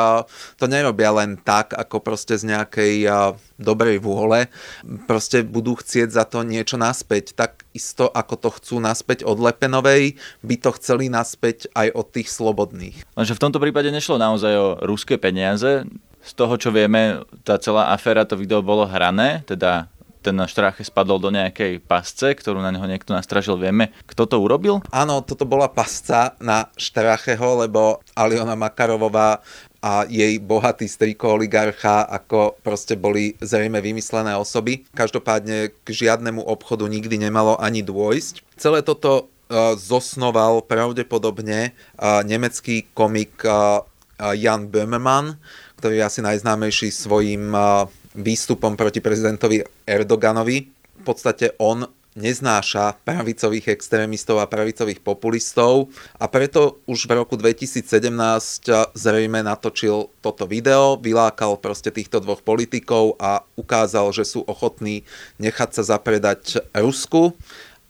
to 0.54 0.64
nerobia 0.70 1.10
len 1.10 1.34
tak, 1.40 1.74
ako 1.74 1.98
proste 1.98 2.38
z 2.38 2.54
nejakej 2.54 3.06
dobrej 3.54 4.02
vôle, 4.02 4.50
proste 5.06 5.46
budú 5.46 5.78
chcieť 5.78 6.10
za 6.10 6.26
to 6.26 6.42
niečo 6.42 6.74
naspäť. 6.74 7.38
Tak 7.38 7.66
isto 7.70 8.10
ako 8.10 8.34
to 8.38 8.50
chcú 8.58 8.76
naspäť 8.82 9.22
od 9.22 9.38
Lepenovej, 9.38 10.18
by 10.42 10.56
to 10.58 10.70
chceli 10.78 11.06
naspäť 11.10 11.70
aj 11.74 11.90
od 11.94 12.06
tých 12.10 12.30
slobodných. 12.30 13.02
Lenže 13.14 13.34
v 13.34 13.42
tomto 13.42 13.62
prípade 13.62 13.90
nešlo 13.94 14.18
naozaj 14.18 14.52
o 14.54 14.68
ruské 14.82 15.18
peniaze, 15.18 15.86
z 16.24 16.32
toho, 16.32 16.56
čo 16.56 16.72
vieme, 16.72 17.20
tá 17.44 17.60
celá 17.60 17.92
aféra, 17.92 18.24
to 18.24 18.40
video 18.40 18.64
bolo 18.64 18.88
hrané, 18.88 19.44
teda 19.44 19.92
ten 20.24 20.40
Štráche 20.48 20.80
spadol 20.80 21.20
do 21.20 21.28
nejakej 21.28 21.84
pasce, 21.84 22.32
ktorú 22.32 22.64
na 22.64 22.72
neho 22.72 22.88
niekto 22.88 23.12
nastražil. 23.12 23.60
Vieme, 23.60 23.92
kto 24.08 24.24
to 24.24 24.40
urobil? 24.40 24.80
Áno, 24.88 25.20
toto 25.20 25.44
bola 25.44 25.68
pasca 25.68 26.32
na 26.40 26.72
Štrácheho, 26.80 27.60
lebo 27.60 28.00
Aliona 28.16 28.56
Makarovová 28.56 29.44
a 29.84 30.08
jej 30.08 30.40
bohatý 30.40 30.88
striko 30.88 31.36
oligarcha, 31.36 32.08
ako 32.08 32.56
proste 32.64 32.96
boli 32.96 33.36
zrejme 33.44 33.84
vymyslené 33.84 34.32
osoby. 34.32 34.88
Každopádne 34.96 35.76
k 35.84 35.88
žiadnemu 35.92 36.40
obchodu 36.40 36.88
nikdy 36.88 37.20
nemalo 37.20 37.60
ani 37.60 37.84
dôjsť. 37.84 38.56
Celé 38.56 38.80
toto 38.80 39.28
uh, 39.28 39.76
zosnoval 39.76 40.64
pravdepodobne 40.64 41.76
uh, 42.00 42.24
nemecký 42.24 42.88
komik 42.96 43.44
uh, 43.44 43.84
Jan 44.16 44.72
Böhmermann, 44.72 45.36
ktorý 45.84 46.00
je 46.00 46.08
asi 46.08 46.24
najznámejší 46.24 46.88
svojim 46.88 47.52
výstupom 48.16 48.72
proti 48.72 49.04
prezidentovi 49.04 49.68
Erdoganovi. 49.84 50.64
V 50.72 51.02
podstate 51.04 51.52
on 51.60 51.84
neznáša 52.16 52.96
pravicových 53.04 53.68
extrémistov 53.68 54.40
a 54.40 54.48
pravicových 54.48 55.04
populistov 55.04 55.92
a 56.16 56.24
preto 56.24 56.80
už 56.88 57.04
v 57.04 57.20
roku 57.20 57.36
2017 57.36 57.84
zrejme 58.96 59.44
natočil 59.44 60.08
toto 60.24 60.48
video, 60.48 60.96
vylákal 60.96 61.60
proste 61.60 61.92
týchto 61.92 62.16
dvoch 62.24 62.40
politikov 62.40 63.20
a 63.20 63.44
ukázal, 63.52 64.08
že 64.16 64.24
sú 64.24 64.40
ochotní 64.48 65.04
nechať 65.36 65.84
sa 65.84 66.00
zapredať 66.00 66.64
Rusku 66.72 67.36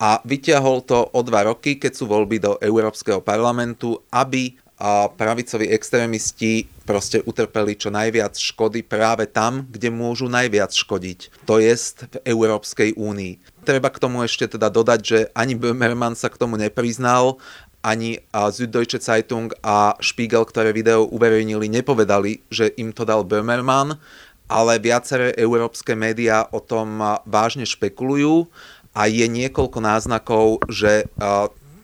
a 0.03 0.19
vyťahol 0.27 0.83
to 0.83 0.99
o 1.15 1.19
dva 1.23 1.47
roky, 1.47 1.79
keď 1.79 1.95
sú 1.95 2.11
voľby 2.11 2.43
do 2.43 2.59
Európskeho 2.59 3.23
parlamentu, 3.23 4.03
aby 4.11 4.59
a 4.85 5.09
pravicoví 5.09 5.65
extrémisti 5.73 6.69
proste 6.85 7.17
utrpeli 7.25 7.73
čo 7.73 7.89
najviac 7.89 8.37
škody 8.37 8.85
práve 8.85 9.25
tam, 9.25 9.65
kde 9.65 9.89
môžu 9.89 10.29
najviac 10.29 10.69
škodiť. 10.69 11.41
To 11.49 11.57
jest 11.57 12.05
v 12.05 12.21
Európskej 12.21 12.93
únii. 12.93 13.65
Treba 13.65 13.89
k 13.89 13.97
tomu 13.97 14.21
ešte 14.21 14.45
teda 14.45 14.69
dodať, 14.69 14.99
že 15.01 15.19
ani 15.33 15.57
Böhmermann 15.57 16.13
sa 16.13 16.29
k 16.29 16.37
tomu 16.37 16.61
nepriznal, 16.61 17.41
ani 17.81 18.21
Süddeutsche 18.29 19.01
Zeitung 19.01 19.49
a 19.65 19.97
Spiegel, 20.05 20.45
ktoré 20.45 20.69
video 20.69 21.09
uverejnili, 21.09 21.65
nepovedali, 21.65 22.45
že 22.53 22.69
im 22.77 22.93
to 22.93 23.09
dal 23.09 23.25
Böhmermann, 23.25 23.97
ale 24.45 24.77
viaceré 24.77 25.33
európske 25.33 25.97
médiá 25.97 26.45
o 26.53 26.61
tom 26.61 27.01
vážne 27.25 27.65
špekulujú 27.65 28.45
a 28.93 29.09
je 29.09 29.25
niekoľko 29.25 29.81
náznakov, 29.81 30.61
že 30.69 31.09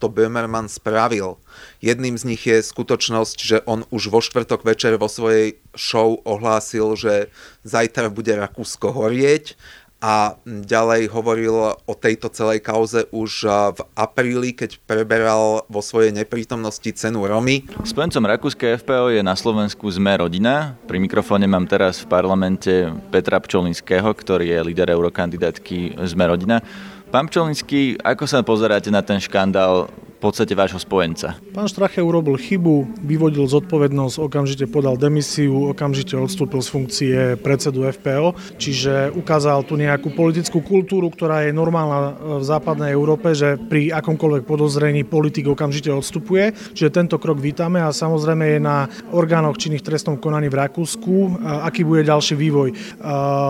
to 0.02 0.10
Böhmermann 0.10 0.66
spravil. 0.66 1.38
Jedným 1.78 2.18
z 2.18 2.24
nich 2.26 2.42
je 2.42 2.66
skutočnosť, 2.66 3.38
že 3.38 3.58
on 3.70 3.86
už 3.94 4.10
vo 4.10 4.26
štvrtok 4.26 4.66
večer 4.66 4.98
vo 4.98 5.06
svojej 5.06 5.62
show 5.78 6.18
ohlásil, 6.26 6.98
že 6.98 7.30
zajtra 7.62 8.10
bude 8.10 8.34
Rakúsko 8.34 8.90
horieť 8.90 9.54
a 10.02 10.34
ďalej 10.50 11.14
hovoril 11.14 11.78
o 11.78 11.94
tejto 11.94 12.34
celej 12.34 12.66
kauze 12.66 13.06
už 13.14 13.46
v 13.78 13.80
apríli, 13.94 14.50
keď 14.50 14.82
preberal 14.90 15.62
vo 15.70 15.78
svojej 15.78 16.10
neprítomnosti 16.10 16.90
cenu 16.98 17.22
Romy. 17.30 17.70
Spojencom 17.86 18.26
Rakúske 18.26 18.82
FPO 18.82 19.14
je 19.14 19.22
na 19.22 19.38
Slovensku 19.38 19.86
Sme 19.94 20.18
rodina. 20.18 20.74
Pri 20.90 20.98
mikrofóne 20.98 21.46
mám 21.46 21.70
teraz 21.70 22.02
v 22.02 22.10
parlamente 22.10 22.90
Petra 23.14 23.38
Pčolinského, 23.38 24.10
ktorý 24.10 24.50
je 24.50 24.60
líder 24.74 24.90
eurokandidátky 24.90 26.02
Sme 26.10 26.26
rodina. 26.34 26.66
Pán 27.12 27.28
Pčolinský, 27.28 28.00
ako 28.00 28.24
sa 28.24 28.40
pozeráte 28.40 28.88
na 28.88 29.04
ten 29.04 29.20
škandál 29.20 29.92
podstate 30.22 30.54
vášho 30.54 30.78
spojenca. 30.78 31.42
Pán 31.50 31.66
Štrache 31.66 31.98
urobil 31.98 32.38
chybu, 32.38 33.02
vyvodil 33.02 33.50
zodpovednosť, 33.50 34.22
okamžite 34.22 34.70
podal 34.70 34.94
demisiu, 34.94 35.74
okamžite 35.74 36.14
odstúpil 36.14 36.62
z 36.62 36.70
funkcie 36.70 37.18
predsedu 37.42 37.90
FPO, 37.90 38.38
čiže 38.62 39.10
ukázal 39.18 39.66
tu 39.66 39.82
nejakú 39.82 40.14
politickú 40.14 40.62
kultúru, 40.62 41.10
ktorá 41.10 41.50
je 41.50 41.58
normálna 41.58 42.14
v 42.38 42.44
západnej 42.46 42.94
Európe, 42.94 43.34
že 43.34 43.58
pri 43.58 43.90
akomkoľvek 43.98 44.46
podozrení 44.46 45.02
politik 45.02 45.50
okamžite 45.50 45.90
odstupuje. 45.90 46.54
Čiže 46.78 46.94
tento 46.94 47.18
krok 47.18 47.42
vítame 47.42 47.82
a 47.82 47.90
samozrejme 47.90 48.46
je 48.46 48.60
na 48.62 48.86
orgánoch 49.10 49.58
činných 49.58 49.82
trestnom 49.82 50.22
konaní 50.22 50.54
v 50.54 50.60
Rakúsku, 50.62 51.42
aký 51.66 51.82
bude 51.82 52.06
ďalší 52.06 52.38
vývoj. 52.38 52.70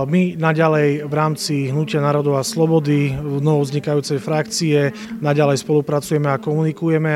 My 0.08 0.40
naďalej 0.40 1.04
v 1.04 1.14
rámci 1.14 1.68
Hnutia 1.68 2.00
národov 2.00 2.40
a 2.40 2.48
slobody 2.48 3.12
v 3.12 3.44
novovznikajúcej 3.44 4.24
frakcie 4.24 4.96
naďalej 5.20 5.60
spolupracujeme 5.68 6.32
ako 6.32 6.61
komunikujeme 6.61 6.61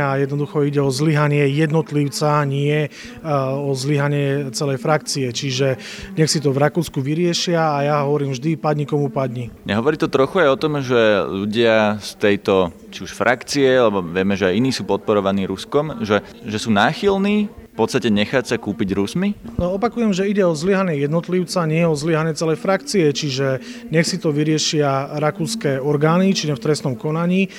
a 0.01 0.17
jednoducho 0.17 0.65
ide 0.65 0.81
o 0.81 0.89
zlyhanie 0.89 1.45
jednotlivca, 1.53 2.41
nie 2.49 2.87
e, 2.87 2.89
o 3.53 3.71
zlyhanie 3.77 4.49
celej 4.51 4.81
frakcie. 4.81 5.29
Čiže 5.29 5.77
nech 6.17 6.31
si 6.31 6.41
to 6.41 6.49
v 6.49 6.61
Rakúsku 6.65 6.99
vyriešia 6.99 7.61
a 7.61 7.77
ja 7.85 7.95
hovorím 8.03 8.33
vždy, 8.33 8.57
padni 8.57 8.89
komu 8.89 9.13
padni. 9.13 9.53
Nehovorí 9.69 9.99
to 9.99 10.09
trochu 10.09 10.41
aj 10.41 10.49
o 10.49 10.61
tom, 10.61 10.73
že 10.81 11.25
ľudia 11.27 12.01
z 12.01 12.11
tejto 12.17 12.73
či 12.89 13.03
už 13.03 13.11
frakcie, 13.11 13.67
lebo 13.75 13.99
vieme, 13.99 14.39
že 14.39 14.47
aj 14.47 14.55
iní 14.55 14.71
sú 14.71 14.87
podporovaní 14.87 15.43
Ruskom, 15.43 15.99
že, 16.01 16.23
že 16.47 16.57
sú 16.57 16.71
náchylní 16.71 17.64
podstate 17.75 18.07
nechať 18.07 18.43
sa 18.47 18.55
kúpiť 18.55 18.95
Rusmi? 18.95 19.35
No 19.59 19.75
opakujem, 19.75 20.15
že 20.15 20.25
ide 20.25 20.47
o 20.47 20.55
zlyhanie 20.55 20.95
jednotlivca, 21.03 21.67
nie 21.67 21.83
o 21.83 21.93
zlyhanie 21.93 22.31
celej 22.33 22.57
frakcie, 22.57 23.11
čiže 23.11 23.59
nech 23.91 24.07
si 24.07 24.17
to 24.17 24.31
vyriešia 24.31 25.19
rakúske 25.19 25.77
orgány, 25.83 26.31
čiže 26.31 26.55
v 26.55 26.63
trestnom 26.63 26.95
konaní. 26.95 27.47
E, 27.47 27.49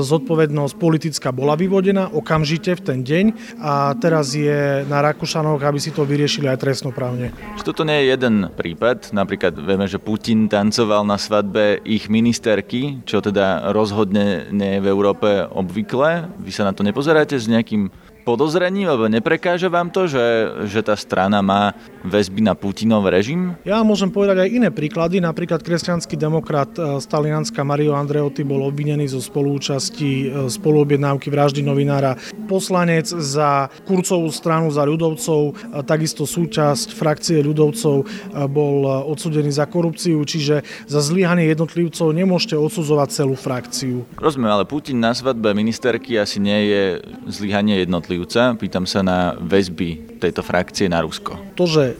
zodpovednosť 0.00 0.74
politická 0.80 1.30
bola 1.30 1.54
vyvodená 1.54 2.08
okamžite 2.10 2.74
v 2.78 2.82
ten 2.82 2.98
deň 3.04 3.24
a 3.60 3.92
teraz 4.00 4.32
je 4.32 4.88
na 4.88 5.04
Rakúšanoch, 5.04 5.60
aby 5.60 5.78
si 5.78 5.92
to 5.92 6.08
vyriešili 6.08 6.48
aj 6.48 6.58
trestnoprávne. 6.62 7.34
Či 7.60 7.66
toto 7.66 7.84
nie 7.84 8.02
je 8.02 8.16
jeden 8.16 8.48
prípad? 8.56 9.12
Napríklad 9.12 9.54
vieme, 9.58 9.84
že 9.84 10.00
Putin 10.00 10.48
tancoval 10.48 11.04
na 11.04 11.20
svadbe 11.20 11.82
ich 11.84 12.08
ministerky, 12.08 13.04
čo 13.04 13.20
teda 13.20 13.74
rozhodne 13.76 14.48
nie 14.48 14.78
je 14.78 14.82
v 14.84 14.90
Európe 14.90 15.28
obvyklé. 15.50 16.30
Vy 16.40 16.50
sa 16.54 16.64
na 16.64 16.72
to 16.72 16.86
nepozeráte 16.86 17.36
s 17.36 17.50
nejakým 17.50 17.92
podozrením, 18.22 18.86
alebo 18.86 19.10
neprekáže 19.10 19.66
vám 19.66 19.90
to, 19.90 20.06
že, 20.06 20.24
že 20.70 20.80
tá 20.80 20.94
strana 20.94 21.42
má 21.42 21.74
väzby 22.06 22.40
na 22.46 22.54
Putinov 22.54 23.10
režim? 23.10 23.58
Ja 23.66 23.82
môžem 23.82 24.08
povedať 24.08 24.46
aj 24.46 24.48
iné 24.48 24.68
príklady. 24.70 25.18
Napríklad 25.18 25.62
kresťanský 25.62 26.14
demokrat 26.14 26.74
z 26.78 27.04
e, 27.04 27.10
Talianska 27.10 27.66
Mario 27.66 27.98
Andreotti 27.98 28.46
bol 28.46 28.62
obvinený 28.62 29.10
zo 29.10 29.18
spolúčasti 29.18 30.10
e, 30.10 30.26
spoluobjednávky 30.46 31.28
vraždy 31.28 31.66
novinára. 31.66 32.14
Poslanec 32.46 33.10
za 33.10 33.66
Kurcovú 33.82 34.30
stranu, 34.30 34.70
za 34.70 34.86
ľudovcov, 34.86 35.40
e, 35.50 35.52
takisto 35.82 36.22
súčasť 36.22 36.94
frakcie 36.94 37.42
ľudovcov 37.42 38.06
bol 38.48 38.86
odsudený 39.10 39.50
za 39.50 39.66
korupciu, 39.66 40.22
čiže 40.22 40.62
za 40.86 41.00
zlyhanie 41.02 41.50
jednotlivcov 41.50 42.14
nemôžete 42.14 42.54
odsudzovať 42.54 43.08
celú 43.10 43.34
frakciu. 43.34 44.06
Rozumiem, 44.14 44.52
ale 44.54 44.64
Putin 44.68 45.02
na 45.02 45.10
svadbe 45.10 45.50
ministerky 45.56 46.14
asi 46.16 46.38
nie 46.38 46.70
je 46.70 46.82
zlyhanie 47.26 47.82
jednotlivcov 47.82 48.11
jednotlivca. 48.12 48.54
Pýtam 48.60 48.84
sa 48.84 49.00
na 49.00 49.34
väzby 49.40 50.20
tejto 50.20 50.44
frakcie 50.44 50.86
na 50.86 51.00
Rusko. 51.00 51.56
To, 51.56 51.64
že 51.64 51.92
e, 51.92 51.94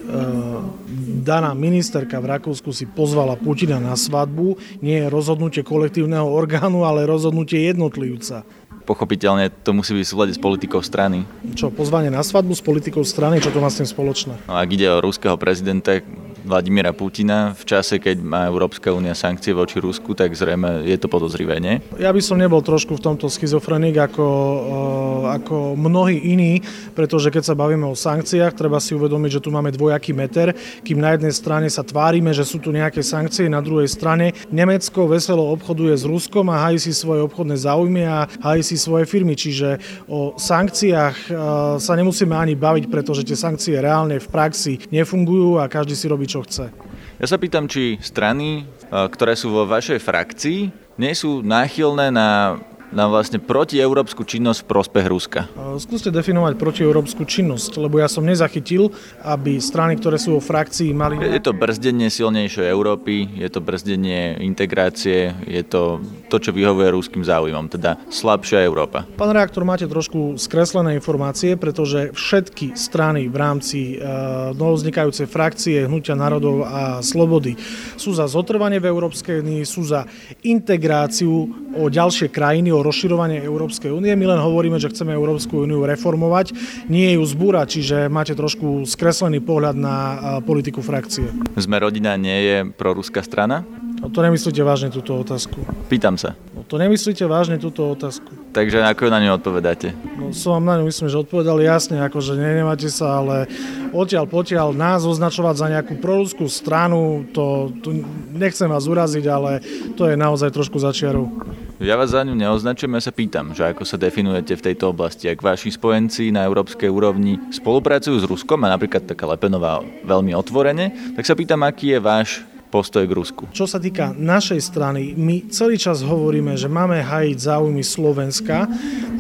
daná 1.25 1.57
ministerka 1.57 2.21
v 2.21 2.37
Rakúsku 2.37 2.71
si 2.71 2.85
pozvala 2.85 3.35
Putina 3.41 3.81
na 3.81 3.97
svadbu, 3.97 4.61
nie 4.85 5.01
je 5.03 5.07
rozhodnutie 5.09 5.65
kolektívneho 5.65 6.29
orgánu, 6.29 6.85
ale 6.85 7.09
rozhodnutie 7.09 7.65
jednotlivca 7.73 8.45
pochopiteľne 8.83 9.47
to 9.63 9.71
musí 9.79 9.95
byť 9.95 10.03
v 10.03 10.11
súlade 10.11 10.33
s 10.35 10.43
politikou 10.43 10.83
strany. 10.83 11.23
Čo, 11.55 11.71
pozvanie 11.71 12.11
na 12.11 12.19
svadbu 12.19 12.51
s 12.51 12.67
politikou 12.67 13.07
strany, 13.07 13.39
čo 13.39 13.55
to 13.55 13.63
má 13.63 13.71
s 13.71 13.79
tým 13.79 13.87
spoločné? 13.87 14.35
No, 14.51 14.59
ak 14.59 14.69
ide 14.75 14.91
o 14.91 14.99
ruského 14.99 15.39
prezidenta, 15.39 16.03
Vladimíra 16.43 16.91
Putina 16.91 17.55
v 17.55 17.63
čase, 17.63 18.03
keď 18.03 18.19
má 18.19 18.51
Európska 18.51 18.91
únia 18.91 19.15
sankcie 19.15 19.55
voči 19.55 19.79
Rusku, 19.79 20.11
tak 20.19 20.35
zrejme 20.35 20.83
je 20.83 20.99
to 20.99 21.07
podozrivé, 21.07 21.63
nie? 21.63 21.79
Ja 22.03 22.11
by 22.11 22.19
som 22.19 22.35
nebol 22.35 22.59
trošku 22.59 22.99
v 22.99 23.05
tomto 23.05 23.31
schizofrenik 23.31 24.11
ako, 24.11 24.27
eh, 24.27 25.39
ako 25.39 25.79
mnohí 25.79 26.19
iní, 26.19 26.59
pretože 26.99 27.31
keď 27.31 27.47
sa 27.47 27.55
bavíme 27.55 27.87
o 27.87 27.95
sankciách, 27.95 28.59
treba 28.59 28.83
si 28.83 28.99
uvedomiť, 28.99 29.39
že 29.39 29.43
tu 29.47 29.55
máme 29.55 29.71
dvojaký 29.71 30.11
meter, 30.11 30.51
kým 30.83 30.99
na 30.99 31.15
jednej 31.15 31.31
strane 31.31 31.71
sa 31.71 31.87
tvárime, 31.87 32.35
že 32.35 32.43
sú 32.43 32.59
tu 32.59 32.75
nejaké 32.75 33.07
sankcie, 33.07 33.47
na 33.47 33.63
druhej 33.63 33.87
strane 33.87 34.35
Nemecko 34.51 35.07
veselo 35.07 35.47
obchoduje 35.55 35.95
s 35.95 36.03
Ruskom 36.03 36.51
a 36.51 36.67
hají 36.67 36.83
si 36.83 36.91
svoje 36.91 37.23
obchodné 37.23 37.55
záujmy 37.55 38.03
a 38.03 38.27
hají 38.43 38.67
si 38.67 38.75
svoje 38.75 39.07
firmy. 39.07 39.39
Čiže 39.39 39.79
o 40.11 40.35
sankciách 40.35 41.17
eh, 41.31 41.35
sa 41.79 41.93
nemusíme 41.95 42.35
ani 42.35 42.59
baviť, 42.59 42.91
pretože 42.91 43.23
tie 43.23 43.39
sankcie 43.39 43.79
reálne 43.79 44.19
v 44.19 44.27
praxi 44.27 44.83
nefungujú 44.91 45.63
a 45.63 45.71
každý 45.71 45.95
si 45.95 46.11
robí 46.11 46.32
čo 46.33 46.41
chce. 46.49 46.73
Ja 47.21 47.27
sa 47.29 47.37
pýtam, 47.37 47.69
či 47.69 48.01
strany, 48.01 48.65
e, 48.65 48.97
ktoré 49.13 49.37
sú 49.37 49.53
vo 49.53 49.69
vašej 49.69 50.01
frakcii, 50.01 50.61
nie 50.97 51.13
sú 51.13 51.45
náchylné 51.45 52.09
na 52.09 52.57
na 52.93 53.09
vlastne 53.09 53.41
protieurópsku 53.41 54.23
činnosť 54.23 54.63
v 54.63 54.69
prospech 54.69 55.07
Ruska? 55.09 55.41
Skúste 55.81 56.13
definovať 56.13 56.61
protieurópsku 56.61 57.25
činnosť, 57.25 57.81
lebo 57.81 57.99
ja 57.99 58.07
som 58.07 58.23
nezachytil, 58.23 58.93
aby 59.25 59.57
strany, 59.59 59.97
ktoré 59.97 60.21
sú 60.21 60.37
vo 60.37 60.43
frakcii, 60.45 60.93
mali... 60.93 61.17
Je 61.19 61.41
to 61.41 61.57
brzdenie 61.57 62.13
silnejšej 62.13 62.69
Európy, 62.69 63.41
je 63.41 63.49
to 63.49 63.65
brzdenie 63.65 64.37
integrácie, 64.45 65.33
je 65.49 65.65
to 65.65 66.05
to, 66.33 66.41
čo 66.41 66.57
vyhovuje 66.57 66.89
ruským 66.89 67.21
záujmom, 67.21 67.69
teda 67.69 68.01
slabšia 68.09 68.65
Európa. 68.65 69.05
Pán 69.21 69.37
reaktor, 69.37 69.69
máte 69.69 69.85
trošku 69.85 70.41
skreslené 70.41 70.97
informácie, 70.97 71.61
pretože 71.61 72.17
všetky 72.17 72.73
strany 72.73 73.29
v 73.29 73.37
rámci 73.37 74.01
uh, 74.01 74.57
novoznikajúcej 74.57 75.29
frakcie 75.29 75.85
Hnutia 75.85 76.17
národov 76.17 76.65
a 76.65 77.05
slobody 77.05 77.53
sú 78.01 78.17
za 78.17 78.25
zotrvanie 78.25 78.81
v 78.81 78.89
Európskej 78.89 79.45
únii, 79.45 79.61
sú 79.69 79.85
za 79.85 80.09
integráciu 80.41 81.53
o 81.77 81.93
ďalšie 81.93 82.33
krajiny, 82.33 82.73
o 82.73 82.81
rozširovanie 82.81 83.45
Európskej 83.45 83.93
únie. 83.93 84.17
My 84.17 84.33
len 84.33 84.41
hovoríme, 84.41 84.81
že 84.81 84.89
chceme 84.89 85.13
Európsku 85.13 85.69
úniu 85.69 85.85
reformovať, 85.85 86.57
nie 86.89 87.13
ju 87.21 87.23
zbúrať, 87.29 87.77
čiže 87.77 87.97
máte 88.09 88.33
trošku 88.33 88.89
skreslený 88.89 89.45
pohľad 89.45 89.77
na 89.77 89.97
uh, 89.97 90.17
politiku 90.41 90.81
frakcie. 90.81 91.29
Sme 91.61 91.77
rodina 91.77 92.17
nie 92.17 92.39
je 92.49 92.57
proruská 92.73 93.21
strana? 93.21 93.82
No 94.03 94.11
to 94.11 94.19
nemyslíte 94.19 94.59
vážne 94.67 94.91
túto 94.91 95.15
otázku. 95.15 95.63
Pýtam 95.87 96.19
sa. 96.19 96.35
No 96.59 96.67
to 96.67 96.75
nemyslíte 96.75 97.23
vážne 97.31 97.55
túto 97.63 97.87
otázku. 97.87 98.35
Takže 98.51 98.83
ako 98.83 99.07
na 99.07 99.23
ňu 99.23 99.39
odpovedáte? 99.39 99.95
No 100.19 100.35
som 100.35 100.59
vám 100.59 100.67
na 100.67 100.75
ňu 100.83 100.91
myslím, 100.91 101.07
že 101.07 101.23
odpovedal 101.23 101.63
jasne, 101.63 102.03
akože 102.03 102.35
nenemáte 102.35 102.91
sa, 102.91 103.23
ale 103.23 103.47
odtiaľ 103.95 104.27
potiaľ 104.27 104.75
nás 104.75 105.07
označovať 105.07 105.55
za 105.55 105.67
nejakú 105.71 106.03
proruskú 106.03 106.51
stranu, 106.51 107.31
to, 107.31 107.71
to 107.79 108.03
nechcem 108.35 108.67
vás 108.67 108.91
uraziť, 108.91 109.25
ale 109.31 109.63
to 109.95 110.11
je 110.11 110.19
naozaj 110.19 110.51
trošku 110.51 110.83
začiarov. 110.83 111.31
Ja 111.79 111.95
vás 111.95 112.11
za 112.11 112.27
ňu 112.27 112.35
neoznačujem, 112.35 112.99
ja 112.99 113.03
sa 113.07 113.15
pýtam, 113.15 113.55
že 113.55 113.71
ako 113.71 113.87
sa 113.87 113.99
definujete 113.99 114.59
v 114.59 114.65
tejto 114.71 114.91
oblasti. 114.91 115.31
Ak 115.31 115.39
vaši 115.39 115.71
spojenci 115.71 116.35
na 116.35 116.43
európskej 116.43 116.91
úrovni 116.91 117.39
spolupracujú 117.55 118.19
s 118.19 118.27
Ruskom 118.27 118.67
a 118.67 118.75
napríklad 118.75 119.07
taká 119.07 119.31
Lepenová 119.31 119.79
veľmi 120.03 120.35
otvorene, 120.35 121.15
tak 121.15 121.23
sa 121.23 121.39
pýtam, 121.39 121.63
aký 121.63 121.95
je 121.95 122.01
váš 122.03 122.29
postoj 122.73 123.05
k 123.05 123.13
Rusku. 123.13 123.43
Čo 123.53 123.69
sa 123.69 123.77
týka 123.77 124.17
našej 124.17 124.65
strany, 124.65 125.13
my 125.13 125.53
celý 125.53 125.77
čas 125.77 126.01
hovoríme, 126.01 126.57
že 126.57 126.73
máme 126.73 127.05
hajiť 127.05 127.37
záujmy 127.37 127.85
Slovenska 127.85 128.65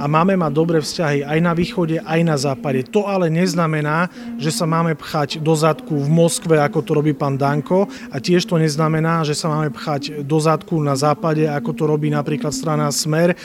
a 0.00 0.04
máme 0.09 0.40
mať 0.40 0.52
dobré 0.56 0.80
vzťahy 0.80 1.21
aj 1.21 1.38
na 1.44 1.52
východe, 1.52 2.00
aj 2.00 2.21
na 2.25 2.40
západe. 2.40 2.88
To 2.88 3.04
ale 3.04 3.28
neznamená, 3.28 4.09
že 4.40 4.49
sa 4.49 4.64
máme 4.64 4.97
pchať 4.97 5.44
do 5.44 5.52
zadku 5.52 5.92
v 5.92 6.09
Moskve, 6.09 6.56
ako 6.56 6.80
to 6.80 6.97
robí 6.97 7.12
pán 7.12 7.37
Danko 7.37 7.92
a 8.09 8.16
tiež 8.16 8.49
to 8.49 8.56
neznamená, 8.56 9.21
že 9.21 9.37
sa 9.37 9.52
máme 9.52 9.68
pchať 9.68 10.25
do 10.25 10.38
zadku 10.40 10.80
na 10.80 10.97
západe, 10.97 11.44
ako 11.44 11.76
to 11.76 11.85
robí 11.85 12.09
napríklad 12.09 12.56
strana 12.56 12.88
Smer 12.88 13.37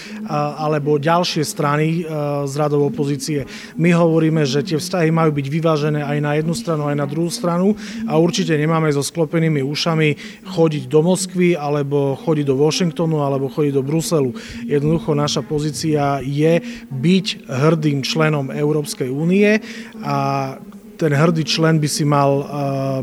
alebo 0.55 0.95
ďalšie 0.95 1.43
strany 1.43 2.07
z 2.47 2.53
radov 2.55 2.87
opozície. 2.87 3.43
My 3.75 3.91
hovoríme, 3.91 4.47
že 4.47 4.63
tie 4.63 4.79
vzťahy 4.79 5.11
majú 5.11 5.35
byť 5.35 5.47
vyvážené 5.51 5.99
aj 5.99 6.17
na 6.23 6.31
jednu 6.39 6.55
stranu, 6.55 6.87
aj 6.87 6.95
na 6.95 7.03
druhú 7.09 7.27
stranu 7.27 7.75
a 8.07 8.15
určite 8.15 8.55
nemáme 8.55 8.87
so 8.93 9.03
sklopenými 9.03 9.59
ušami 9.65 9.96
nami 9.97 10.13
chodiť 10.45 10.85
do 10.85 11.01
Moskvy, 11.01 11.57
alebo 11.57 12.13
chodiť 12.21 12.45
do 12.45 12.55
Washingtonu, 12.61 13.25
alebo 13.25 13.49
chodiť 13.49 13.73
do 13.73 13.81
Bruselu. 13.81 14.29
Jednoducho 14.69 15.17
naša 15.17 15.41
pozícia 15.41 16.21
je 16.21 16.61
byť 16.93 17.49
hrdým 17.49 18.05
členom 18.05 18.53
Európskej 18.53 19.09
únie 19.09 19.57
a 20.05 20.17
ten 20.97 21.13
hrdý 21.13 21.45
člen 21.45 21.77
by 21.77 21.85
si 21.85 22.01
mal, 22.05 22.41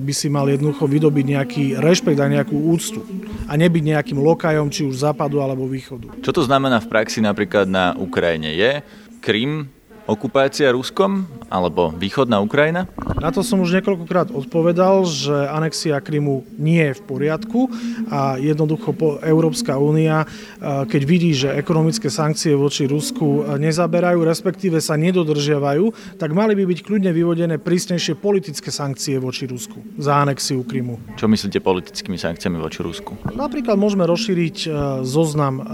by 0.03 0.13
si 0.15 0.27
mal 0.27 0.47
jednoducho 0.51 0.87
vydobiť 0.87 1.25
nejaký 1.31 1.65
rešpekt 1.79 2.19
a 2.19 2.27
nejakú 2.27 2.55
úctu. 2.71 3.03
A 3.47 3.55
nebyť 3.55 3.83
nejakým 3.95 4.19
lokajom, 4.19 4.67
či 4.71 4.83
už 4.87 4.99
západu 5.03 5.39
alebo 5.39 5.67
východu. 5.67 6.11
Čo 6.23 6.31
to 6.35 6.43
znamená 6.43 6.83
v 6.83 6.91
praxi 6.91 7.23
napríklad 7.23 7.71
na 7.71 7.95
Ukrajine? 7.95 8.55
Je 8.55 8.83
Krym 9.23 9.71
okupácia 10.05 10.69
Ruskom 10.73 11.25
alebo 11.49 11.89
východná 11.97 12.41
Ukrajina? 12.45 12.85
Na 13.21 13.33
to 13.33 13.41
som 13.41 13.65
už 13.65 13.81
niekoľkokrát 13.81 14.29
odpovedal, 14.35 15.09
že 15.09 15.33
anexia 15.49 15.97
Krymu 16.03 16.45
nie 16.61 16.93
je 16.93 16.99
v 17.01 17.03
poriadku 17.09 17.73
a 18.13 18.37
jednoducho 18.37 18.93
po 18.93 19.17
Európska 19.25 19.81
únia, 19.81 20.29
keď 20.61 21.03
vidí, 21.09 21.33
že 21.33 21.57
ekonomické 21.57 22.13
sankcie 22.13 22.53
voči 22.53 22.85
Rusku 22.85 23.57
nezaberajú, 23.57 24.21
respektíve 24.29 24.83
sa 24.85 24.99
nedodržiavajú, 25.01 26.19
tak 26.21 26.37
mali 26.37 26.53
by 26.53 26.69
byť 26.69 26.79
kľudne 26.85 27.11
vyvodené 27.15 27.57
prísnejšie 27.57 28.21
politické 28.21 28.69
sankcie 28.69 29.17
voči 29.17 29.49
Rusku 29.49 29.81
za 29.97 30.21
anexiu 30.21 30.61
Krymu. 30.67 31.17
Čo 31.17 31.31
myslíte 31.31 31.65
politickými 31.65 32.21
sankciami 32.21 32.61
voči 32.61 32.85
Rusku? 32.85 33.17
Napríklad 33.33 33.81
môžeme 33.81 34.05
rozšíriť 34.05 34.69
zoznam, 35.01 35.65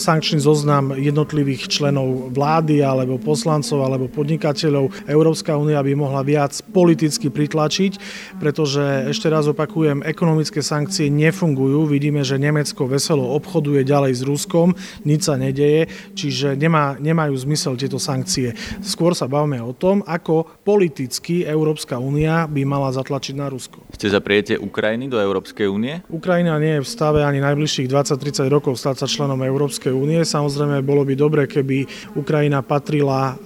sankčný 0.00 0.42
zoznam 0.42 0.96
jednotlivých 0.96 1.70
členov 1.70 2.34
vlády 2.34 2.82
alebo 2.82 3.20
poslancov 3.22 3.75
zamestnancov 3.76 3.86
alebo 3.86 4.06
podnikateľov. 4.08 4.84
Európska 5.06 5.56
únia 5.56 5.80
by 5.84 5.92
mohla 5.94 6.22
viac 6.24 6.56
politicky 6.72 7.28
pritlačiť, 7.28 7.92
pretože 8.40 9.12
ešte 9.12 9.28
raz 9.28 9.46
opakujem, 9.46 10.02
ekonomické 10.02 10.64
sankcie 10.64 11.12
nefungujú. 11.12 11.86
Vidíme, 11.86 12.24
že 12.24 12.40
Nemecko 12.40 12.88
veselo 12.88 13.36
obchoduje 13.36 13.84
ďalej 13.84 14.12
s 14.16 14.22
Ruskom, 14.24 14.72
nič 15.04 15.28
sa 15.28 15.36
nedeje, 15.36 15.88
čiže 16.16 16.56
nemá, 16.56 16.96
nemajú 16.96 17.36
zmysel 17.36 17.76
tieto 17.76 18.00
sankcie. 18.00 18.56
Skôr 18.80 19.12
sa 19.12 19.28
bavíme 19.28 19.60
o 19.60 19.76
tom, 19.76 20.00
ako 20.06 20.48
politicky 20.64 21.44
Európska 21.44 22.00
únia 22.00 22.48
by 22.48 22.62
mala 22.64 22.90
zatlačiť 22.94 23.34
na 23.36 23.46
Rusko. 23.52 23.82
Ste 23.92 24.12
za 24.12 24.20
prijatie 24.22 24.56
Ukrajiny 24.56 25.10
do 25.10 25.20
Európskej 25.20 25.68
únie? 25.68 26.00
Ukrajina 26.08 26.56
nie 26.58 26.80
je 26.80 26.84
v 26.84 26.88
stave 26.88 27.20
ani 27.22 27.42
najbližších 27.42 27.88
20-30 27.90 28.48
rokov 28.52 28.78
stať 28.78 29.04
sa 29.04 29.06
členom 29.06 29.38
Európskej 29.40 29.92
únie. 29.92 30.22
Samozrejme, 30.22 30.82
bolo 30.82 31.02
by 31.06 31.14
dobre, 31.14 31.42
keby 31.48 31.86
Ukrajina 32.18 32.62
patrila 32.62 33.36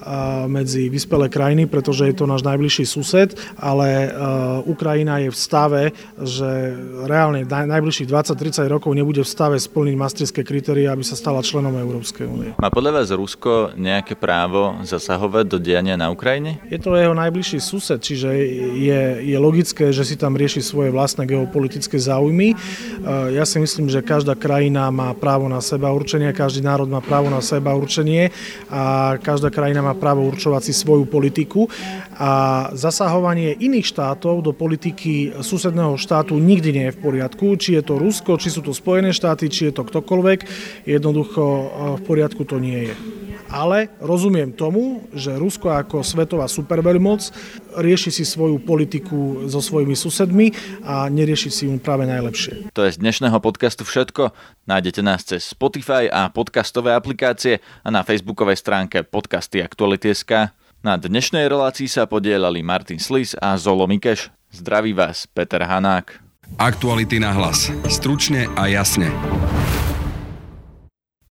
medzi 0.51 0.91
vyspelé 0.91 1.31
krajiny, 1.31 1.71
pretože 1.71 2.11
je 2.11 2.15
to 2.17 2.27
náš 2.27 2.43
najbližší 2.43 2.85
sused, 2.89 3.39
ale 3.61 4.11
Ukrajina 4.67 5.23
je 5.23 5.31
v 5.31 5.39
stave, 5.39 5.83
že 6.19 6.75
reálne 7.07 7.47
najbližších 7.47 8.09
20-30 8.11 8.67
rokov 8.67 8.91
nebude 8.91 9.23
v 9.23 9.31
stave 9.31 9.57
splniť 9.61 9.95
maastrichtské 9.95 10.43
kritéria, 10.43 10.91
aby 10.91 11.07
sa 11.07 11.15
stala 11.15 11.45
členom 11.47 11.73
Európskej 11.79 12.27
únie. 12.27 12.51
Má 12.59 12.69
podľa 12.75 12.99
vás 12.99 13.15
Rusko 13.15 13.79
nejaké 13.79 14.19
právo 14.19 14.75
zasahovať 14.83 15.45
do 15.47 15.59
diania 15.63 15.95
na 15.95 16.11
Ukrajine? 16.11 16.59
Je 16.67 16.83
to 16.83 16.99
jeho 16.99 17.15
najbližší 17.15 17.63
sused, 17.63 18.03
čiže 18.03 18.35
je, 18.75 19.03
je 19.23 19.39
logické, 19.39 19.95
že 19.95 20.03
si 20.03 20.19
tam 20.19 20.35
rieši 20.35 20.59
svoje 20.59 20.91
vlastné 20.91 21.31
geopolitické 21.31 21.95
záujmy. 21.95 22.59
Ja 23.31 23.47
si 23.47 23.63
myslím, 23.63 23.87
že 23.87 24.03
každá 24.03 24.35
krajina 24.35 24.91
má 24.91 25.15
právo 25.15 25.47
na 25.47 25.63
seba 25.63 25.95
určenie, 25.95 26.35
každý 26.35 26.67
národ 26.67 26.91
má 26.91 26.99
právo 26.99 27.31
na 27.31 27.39
seba 27.39 27.71
určenie 27.79 28.35
a 28.67 29.15
každá 29.23 29.55
krajina 29.55 29.87
má 29.87 29.95
právo 29.95 30.10
právo 30.11 30.27
určovať 30.27 30.63
si 30.67 30.75
svoju 30.75 31.07
politiku 31.07 31.71
a 32.19 32.67
zasahovanie 32.75 33.55
iných 33.63 33.87
štátov 33.87 34.43
do 34.43 34.51
politiky 34.51 35.39
susedného 35.39 35.95
štátu 35.95 36.35
nikdy 36.35 36.69
nie 36.75 36.85
je 36.91 36.97
v 36.99 37.03
poriadku. 37.07 37.55
Či 37.55 37.79
je 37.79 37.83
to 37.87 37.95
Rusko, 37.95 38.35
či 38.35 38.51
sú 38.51 38.67
to 38.67 38.75
Spojené 38.75 39.15
štáty, 39.15 39.47
či 39.47 39.71
je 39.71 39.79
to 39.79 39.87
ktokoľvek, 39.87 40.39
jednoducho 40.83 41.43
e, 41.47 41.65
v 41.95 42.03
poriadku 42.03 42.43
to 42.43 42.59
nie 42.59 42.91
je. 42.91 42.95
Ale 43.51 43.91
rozumiem 43.99 44.55
tomu, 44.55 45.05
že 45.11 45.35
Rusko 45.35 45.75
ako 45.75 46.07
svetová 46.07 46.47
superveľmoc 46.47 47.35
rieši 47.75 48.15
si 48.15 48.23
svoju 48.23 48.63
politiku 48.63 49.51
so 49.51 49.59
svojimi 49.59 49.99
susedmi 49.99 50.55
a 50.87 51.11
nerieši 51.11 51.51
si 51.51 51.63
ju 51.67 51.75
práve 51.83 52.07
najlepšie. 52.07 52.71
To 52.79 52.87
je 52.87 52.95
z 52.95 53.03
dnešného 53.03 53.43
podcastu 53.43 53.83
všetko. 53.83 54.31
Nájdete 54.71 55.03
nás 55.03 55.27
cez 55.27 55.51
Spotify 55.51 56.07
a 56.07 56.31
podcastové 56.31 56.95
aplikácie 56.95 57.59
a 57.83 57.91
na 57.91 58.07
facebookovej 58.07 58.63
stránke 58.63 59.03
podcasty 59.03 59.59
Aktuality.sk. 59.67 60.55
Na 60.81 60.95
dnešnej 60.97 61.45
relácii 61.51 61.91
sa 61.91 62.09
podielali 62.09 62.65
Martin 62.65 63.03
Slis 63.03 63.37
a 63.37 63.59
Zolo 63.59 63.85
Mikeš. 63.85 64.33
Zdraví 64.55 64.97
vás 64.97 65.29
Peter 65.29 65.61
Hanák. 65.67 66.23
Aktuality 66.57 67.19
na 67.21 67.35
hlas. 67.35 67.71
Stručne 67.87 68.49
a 68.59 68.67
jasne. 68.67 69.11